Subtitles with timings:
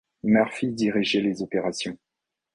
[0.23, 1.95] Murphy dirigeait les opérations.